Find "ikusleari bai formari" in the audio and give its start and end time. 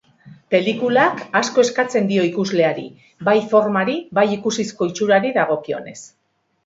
2.29-3.99